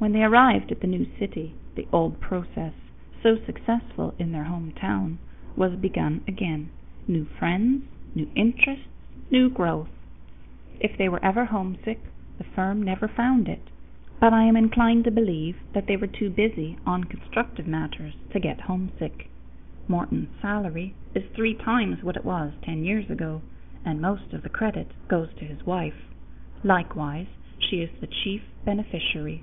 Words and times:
When 0.00 0.12
they 0.12 0.24
arrived 0.24 0.72
at 0.72 0.80
the 0.80 0.86
new 0.86 1.04
city, 1.18 1.52
the 1.74 1.86
old 1.92 2.20
process, 2.22 2.72
so 3.22 3.36
successful 3.36 4.14
in 4.18 4.32
their 4.32 4.44
home 4.44 4.72
town, 4.72 5.18
was 5.56 5.76
begun 5.76 6.22
again 6.26 6.70
new 7.06 7.26
friends, 7.26 7.82
new 8.14 8.26
interests, 8.34 8.86
new 9.30 9.50
growth. 9.50 9.90
If 10.80 10.96
they 10.96 11.10
were 11.10 11.22
ever 11.22 11.44
homesick, 11.44 12.00
the 12.38 12.44
firm 12.44 12.82
never 12.82 13.08
found 13.08 13.46
it 13.46 13.60
out; 13.66 14.20
but 14.20 14.32
I 14.32 14.44
am 14.44 14.56
inclined 14.56 15.04
to 15.04 15.10
believe 15.10 15.58
that 15.74 15.86
they 15.86 15.98
were 15.98 16.06
too 16.06 16.30
busy 16.30 16.78
on 16.86 17.04
constructive 17.04 17.66
matters 17.66 18.14
to 18.30 18.40
get 18.40 18.62
homesick. 18.62 19.28
Morton's 19.86 20.28
salary 20.40 20.94
is 21.14 21.24
three 21.34 21.52
times 21.52 22.02
what 22.02 22.16
it 22.16 22.24
was 22.24 22.54
ten 22.62 22.84
years 22.84 23.10
ago, 23.10 23.42
and 23.84 24.00
most 24.00 24.32
of 24.32 24.42
the 24.44 24.48
credit 24.48 24.92
goes 25.08 25.28
to 25.34 25.44
his 25.44 25.66
wife. 25.66 26.04
Likewise 26.64 27.26
she 27.58 27.82
is 27.82 27.90
the 28.00 28.06
chief 28.06 28.40
beneficiary. 28.64 29.42